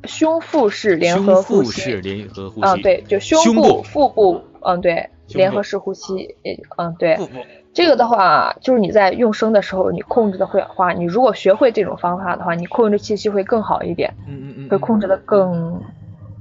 [0.08, 1.64] 胸腹式联合呼吸。
[1.64, 2.68] 胸腹式联合呼吸。
[2.68, 6.34] 嗯，对，就胸部、腹部，嗯，对，联合式呼吸，
[6.76, 7.16] 嗯，对。
[7.72, 14.14] 这个的话，就是你在用声的时候，你控制的会话，你如果学会这种方法的话，你控制气息会更好一点。
[14.28, 14.68] 嗯嗯嗯。
[14.68, 15.80] 会控制的更，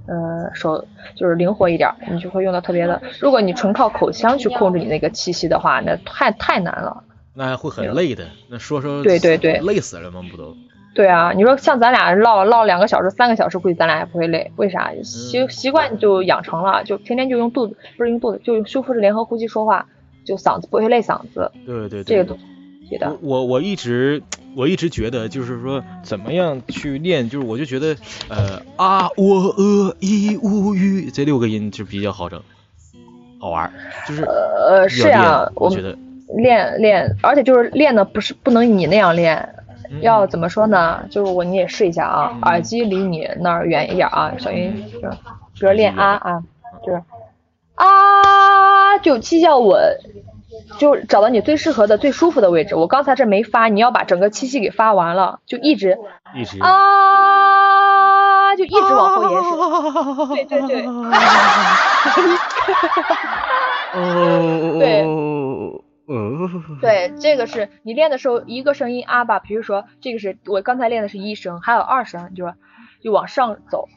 [0.07, 0.85] 呃，手
[1.15, 3.01] 就是灵活一点，你就会用的特别的。
[3.19, 7.03] 如果你纯靠口腔去控制你那个气息的话，那太太难了。
[7.33, 10.21] 那会很累的，那说说对对对，累死了吗？
[10.29, 10.55] 不都？
[10.93, 14.51] 对啊，你说像咱俩唠唠两个小时、三个小时，估计咱俩也不会累。
[14.57, 14.91] 为啥？
[15.03, 19.87] 习习惯就养成了，就天天就用肚子，不是用肚子，就用修复式联合呼吸说话，
[20.25, 21.51] 就嗓子不会累嗓子。
[21.65, 22.37] 对对对，这个都。
[23.21, 24.21] 我我一直
[24.55, 27.95] 我一直觉得，就是说怎么样去练，就是我就觉得，
[28.29, 32.41] 呃啊我呃一乌吁这六个音就比较好整，
[33.39, 33.71] 好玩，
[34.07, 35.97] 就是呃是呀，我觉得。
[36.35, 39.53] 练练，而且就是练的不是不能你那样练，
[40.01, 41.03] 要怎么说呢？
[41.11, 45.17] 就是我你也试一下啊，耳机离你那儿远一点啊，小音，就是
[45.59, 46.43] 比如练啊啊，
[46.83, 47.03] 就是
[47.75, 49.79] 啊，就气效稳，
[50.77, 52.75] 就找到你最适合的、最舒服的位置。
[52.75, 55.97] 我刚才这没发，你要把整个气息给发完了，就一直
[56.35, 59.51] 一直啊，就一直往后延伸，
[60.49, 60.85] 对对对，
[63.95, 65.05] 哦，对。
[66.05, 72.51] 嗯，对，这个是你练的时候一个声音啊吧，比如说这个是我刚才练的是一声，还有二声，就
[73.01, 73.87] 就往上走，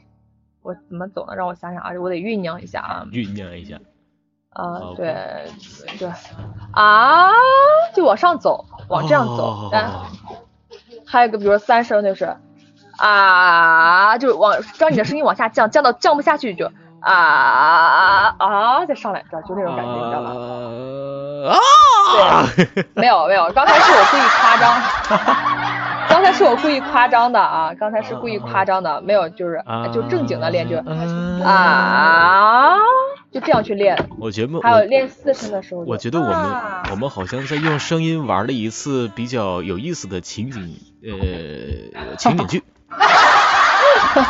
[0.63, 1.35] 我怎么走呢？
[1.35, 3.81] 让我想想啊，我得酝酿一下啊，酝酿一下，
[4.57, 5.15] 啊，对
[5.99, 6.09] 对，
[6.73, 7.31] 啊，
[7.95, 10.07] 就往上走，往这样走，啊，
[11.07, 12.37] 还有个比如说三声就是
[12.97, 16.71] 啊，就往让你的声音往下降，降到降不下去就。
[16.99, 18.87] 啊啊！
[18.87, 20.33] 再上来，知道就那种感觉，你知道吗？
[21.53, 22.49] 啊！
[22.57, 24.75] 对，没有没有，刚才是我故意夸张，
[26.09, 30.77] 刚才是我故意夸张的啊，刚才是故意夸张的，没有就是就正经的练就
[31.45, 32.77] 啊，
[33.31, 33.97] 就这样去练。
[34.19, 36.55] 我觉得还有练四声的时候，我觉得我们
[36.93, 42.63] 我们好像在用声音玩了一次比较有意思的情景呃情景剧。
[44.15, 44.23] 对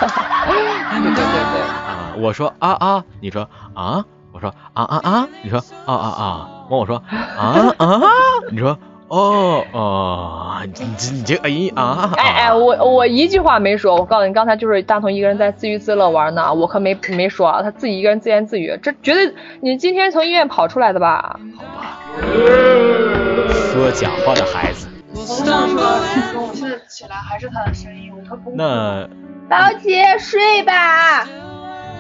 [1.03, 2.15] 对对对啊！
[2.19, 8.01] 我说啊啊，你说啊，我说啊啊啊，你说啊啊啊，完我说啊啊，
[8.51, 12.11] 你说哦哦，你这你这哎啊！
[12.17, 21.39] 哎哎，我我一句话没说，我告诉你，刚才就是大同一个人在自娱自乐玩呢，我可没没说啊，他自己一个人自言自语，这绝对你今天从医院跑出来的吧？
[21.57, 22.01] 好吧，
[23.73, 24.89] 说假话的孩子。
[25.15, 25.25] 我
[26.53, 29.09] 现在起来还是他的声音，我那。
[29.49, 31.25] 宝姐，睡吧。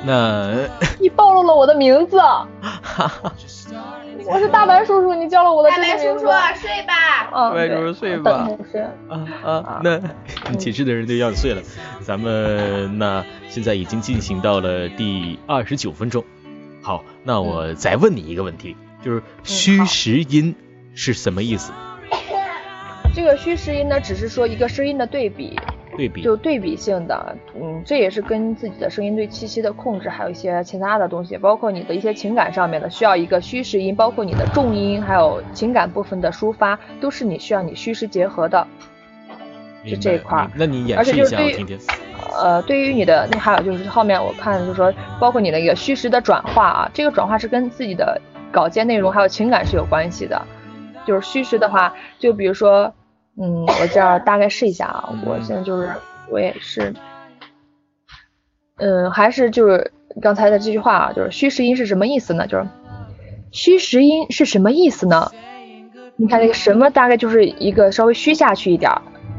[0.05, 2.21] 那，你暴露了我的名字。
[4.29, 7.31] 我是大白叔叔，你叫了我的大白叔叔，睡吧。
[7.31, 8.49] 大白叔叔睡吧。
[9.09, 10.01] 啊啊，那
[10.59, 11.63] 寝室的人都要睡了。
[12.01, 16.25] 咱们那现在已经进行到了第二十九分钟。
[16.83, 20.55] 好，那我再问你一个问题，就是虚实音
[20.95, 21.73] 是什么意思？
[23.15, 25.59] 这个虚实音呢，只是说一个声音的对比。
[25.97, 38.67] 对比就对比性的，嗯，这也是跟自己的声音对气息的控制，还有一些其他的东西，包括你的一些情感上面的需要一个虚实音，包括你的重音，还有情感部分的抒发，都是你需要你虚实结合的，
[39.85, 40.47] 是这一块。
[40.55, 41.79] 那你演示一下我听听。
[42.39, 48.21] 呃，对于你的那还有就是后面我看就是说，包括你的一个虚实的转化啊，这个转化是跟自己的
[48.53, 50.43] 稿件内容还有情感是有关系的。
[51.07, 52.93] 就是虚实的话，就比如说。
[53.39, 55.91] 嗯，我这儿大概试一下啊，我现在就是
[56.29, 56.95] 我也是，
[58.79, 62.47] 嗯，还是就是刚才的这句话啊，就是虚实音是什么意思呢？
[62.47, 62.67] 就是
[63.53, 65.31] 虚实音是什么意思呢？
[66.17, 68.91] 你看那个什么，大概就是一个稍微虚下去一点，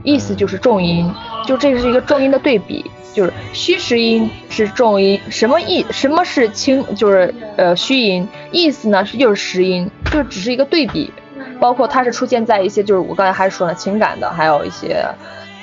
[0.03, 1.11] 意思就是重音，
[1.45, 11.11] 就这是一个重音的对比，就是虚实音是重音，什么意什么是轻，就是呃虚音，意思呢是就是实音，就只是一个对比，
[11.59, 15.05] 包括它是出现在一些就是我刚才还说了情感的，还有一些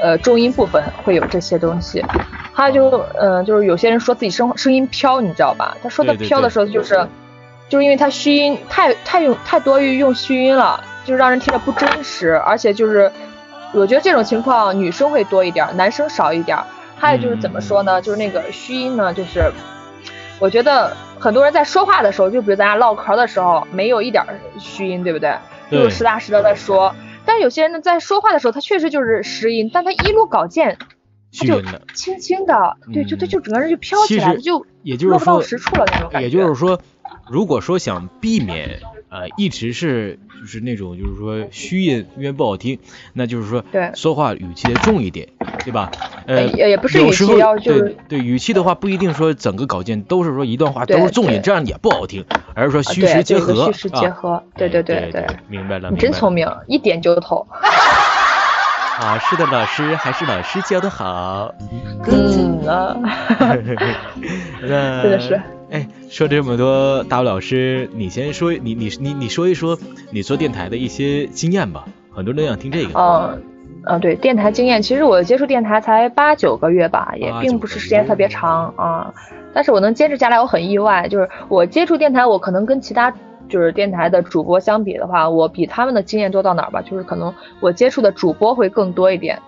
[0.00, 2.04] 呃重音部分会有这些东西，
[2.52, 5.76] 还有就嗯就是有些人说自己声声音飘，你知道吧？
[5.82, 7.06] 他说的飘的时候就是。
[7.66, 13.10] 就是因为他虚音太太用太多于用虚音了，就让人听着不真实，而且就是
[13.72, 16.58] 我觉得这种情况女生会多一点，男生少一点。
[16.98, 18.02] 还有就是怎么说呢？
[18.02, 19.50] 就是那个虚音呢，就是
[20.38, 24.22] 我觉得很多人在说话的时候，就比如咱俩唠嗑的时候，没有一点
[24.58, 25.34] 虚音，对不对？
[25.70, 26.94] 就是实打实的在说。
[27.24, 30.76] 但有些人呢，在说话的时候，他确实就是实音，但他一路稿件，
[31.38, 31.62] 他就
[31.94, 34.66] 轻轻的，对，就他就整个人就飘起来，他就
[35.08, 36.28] 落不到实处了那种感觉。
[36.28, 36.80] 也就是说。
[37.30, 42.78] 如果说想避免呃一直是就是那种就是说虚音，因为不好听，
[43.12, 45.28] 那就是说对说话语气的重一点，
[45.64, 45.90] 对吧？
[46.26, 55.90] 呃也不是语气要对对语气的话不一定说整个稿件都是说一段话都是重音，这样也不好听，而是说虚实结合，虚实结合，对对对对，明白了。
[55.90, 57.46] 你真聪明，一点就透。
[59.00, 61.52] 啊，是的，老师还是老师教的好。
[62.06, 62.96] 嗯啊，
[64.60, 65.40] 真的是。
[65.70, 69.76] 哎，说这么多，大伟老师，你先说，你你你你说一说
[70.10, 72.98] 你做电台的一些经验吧，很多人都想听这个。
[72.98, 73.42] 嗯
[73.86, 79.12] 嗯，对，电台经验，其实我接触电台才八九个月吧，也并不是时间特别长啊，
[79.52, 81.08] 但是我能坚持下来，我很意外。
[81.08, 83.12] 就是我接触电台，我可能跟其他
[83.48, 86.82] 就是电台的主播相比的话，我比他们的经验多到哪儿吧？
[86.82, 89.38] 就是可能我接触的主播会更多一点。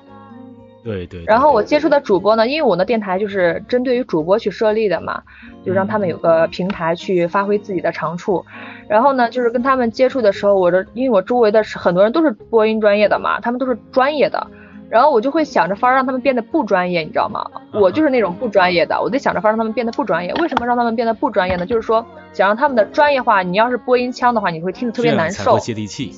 [0.85, 5.21] 对对，然后我接触的主播呢，因为我的电台就是针对于主播去设立的嘛，
[5.65, 8.45] 就让他们有个平台去发挥自己的长处。
[8.87, 14.47] 然后呢，就是跟他们接触的时候，我的因为我周围的很多人都是播音专业的嘛，他们都是专业的，
[14.89, 17.45] 然后我就会想着法让他们变得不专业，你知道吗？
[17.73, 20.33] 我就是那种不专业的，我得想着法让他们变得不专业。
[20.35, 21.67] 为什么让他们变得不专业呢？
[21.67, 25.59] 就是说想让他们的专业化，你要是播音腔的话，你会听得特别难受。
[25.59, 26.13] 接地气。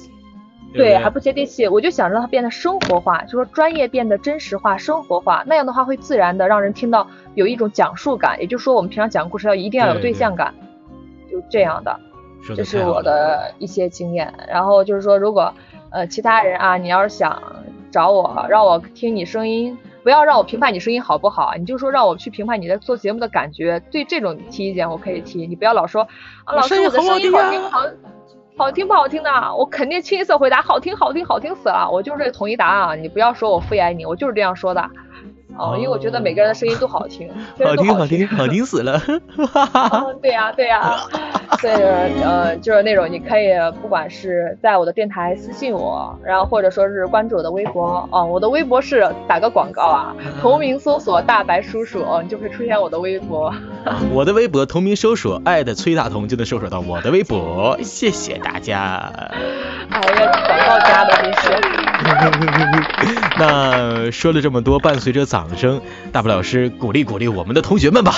[0.74, 8.38] 对，还不接地气，我就想让它变得生活化，就说专业变得真实化、生活化，那样的话会自然的让人听到有一种讲述感。
[8.38, 10.52] 也就是说，我们平常讲故事要一定要有对象感，
[11.30, 11.98] 就这样的，
[12.54, 14.30] 这是我的一些经验。
[14.46, 15.54] 然后就是说，如果
[15.88, 17.42] 呃其他人啊，你要是想
[17.90, 23.80] 找我，让我听你声音，不要让我评判你声音好不好，你就说让我去评判你在做节目的感觉。
[23.90, 26.02] 对这种提意见我可以提，你不要老说
[26.44, 27.80] 啊，老师我的声音好听好。
[28.56, 34.90] 好听不好听的，我肯定清一色回答好听好听好听死了，我就是这个统一答案啊，你不要说我敷衍你，我就是这样说的。
[35.58, 37.28] 哦，因为我觉得每个人的声音都好听，
[37.64, 39.00] 好听好听好听死了。
[40.22, 41.00] 对 呀对呀，
[41.60, 41.72] 对，
[42.22, 43.48] 呃，就是那种你可以
[43.82, 53.52] 不管是在我的电台私信我，然后或者说是关注我的微博，哦，我的微博是打个广告啊，同名搜索大白叔叔，哦，你就会出现我的微博。
[54.12, 59.12] 我的微博同名搜索爱的崔大同就能搜索到我的微博，谢谢大家。
[59.90, 61.50] 哎呀，广告加的真是。
[63.38, 65.80] 那说了这么多，伴随着掌声，
[66.12, 68.12] 大不了是鼓励鼓励我们的同学们吧。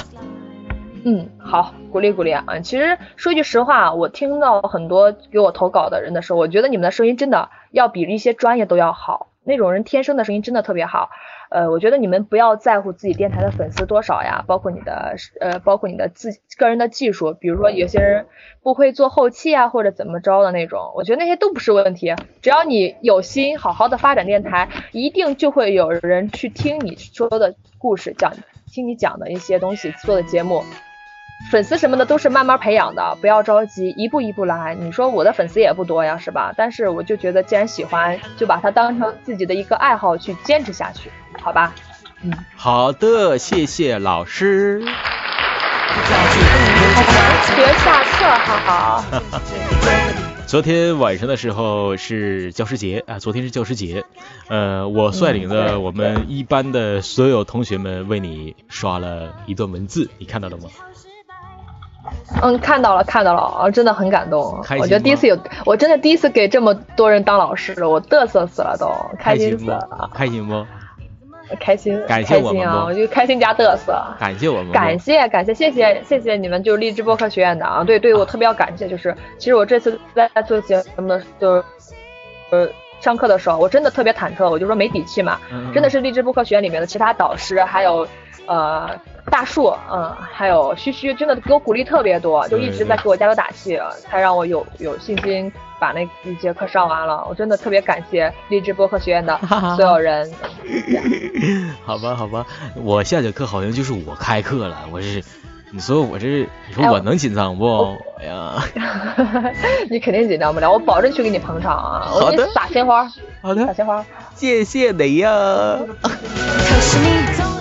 [1.05, 2.45] 嗯，好，鼓励鼓励啊。
[2.63, 9.29] 其实说句实话，我听到很多给我投稿的人的时候，我觉得你们的声音真的要比一些专业都要好。
[9.43, 11.09] 那种人天生的声音真的特别好。
[11.51, 18.27] 呃，我觉得你们不要在乎自己电台的粉丝多少呀，包括你的呃，包括你的自个人的技术，比如说有些人
[18.63, 22.15] 不会做后期啊，或者怎么着的那种，我觉得那些都不是问题。
[22.41, 28.33] 只要你有心，好好的发展电台，一定就会有人去听你说的故事，讲
[28.73, 30.63] 听你讲的一些东西做的节目。
[31.51, 34.77] 粉丝什么的都是慢慢培养的，不要着急，一步一步来。
[34.79, 36.53] 你说我的粉丝也不多呀，是吧？
[36.55, 41.11] 但是我就觉得，既然喜欢，就把它当成自己的一个爱好去坚持下去，
[41.41, 41.73] 好吧？
[42.23, 44.83] 嗯，好的，谢谢老师。
[47.57, 49.05] 别下课，好好。
[50.47, 54.05] 昨天晚上的时候是教师节啊，昨天是教师节，
[54.49, 60.65] 呃，我率领着我们一班的所有同学们为你刷了一段文字，你看到了吗？
[62.43, 64.61] 嗯，看到了，看到了，啊，真的很感动。
[64.79, 70.11] 我觉得第一次有，我真的第一次给这么多人当老师，我嘚瑟死了都，开心死了。
[70.13, 70.67] 开心不？
[71.59, 72.85] 开心，感谢我们啊！
[72.87, 74.01] 我就开心加嘚瑟。
[74.19, 74.73] 感谢我们。
[74.73, 77.83] 感谢感谢谢谢谢谢你们，就是励志播客学院的啊！
[77.83, 81.65] 对对，我特别要感谢，就是其实我这次在做节目的，就是
[82.51, 82.69] 呃
[83.01, 85.39] 上课的时候，我真的特别忐忑，我就说没底气嘛。
[85.73, 88.07] 真的是励志播客学院里面的其他导师，还有
[88.51, 88.91] 呃
[89.31, 97.25] 大树，嗯，还有嘘嘘，真的给我鼓励特别多，就一直在给我加油打气，才让我有有信心把那一节课上完了。
[97.29, 99.39] 我真的特别感谢励志播客学院的
[99.77, 100.29] 所有人。
[101.87, 102.45] 好吧，好吧，
[102.75, 105.23] 我下节课好像就是我开课了，我是。
[105.73, 106.27] 你说我这，
[106.67, 107.97] 你说我能紧张不？
[108.19, 108.61] 哎呀，
[109.89, 112.03] 你肯定紧张不了，我保证去给你捧场啊！
[112.11, 113.09] 好的，撒鲜花，
[113.41, 115.31] 好的，撒鲜花，谢谢你呀。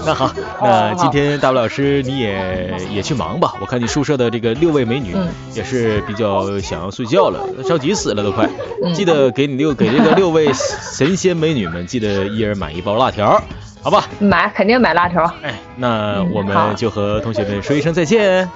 [0.05, 0.31] 那好，
[0.61, 5.15] 那今天大伟老师你也也去忙吧，我看你宿舍的这个六位美女
[5.53, 8.49] 也是比较想要睡觉了，着急死了都快。
[8.93, 13.41] 记得给你六 给这个六位 神仙美女们，记得一人买一包辣条。
[13.81, 15.23] 好吧，买肯定买辣条。
[15.41, 18.49] 哎，那我们就和同学们说一声再见。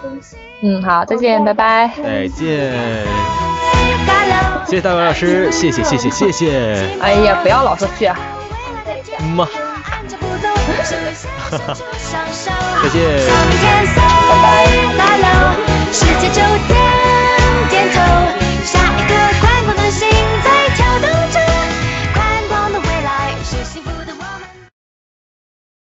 [0.62, 1.92] 嗯，好，再见，拜拜。
[2.02, 2.74] 再见。
[4.66, 6.90] 谢谢大伟老师，谢谢谢谢谢谢。
[7.00, 8.14] 哎呀，不要老说谢。
[9.36, 9.48] 么。
[12.84, 13.20] 再见。
[13.28, 13.30] 拜
[16.70, 16.83] 拜。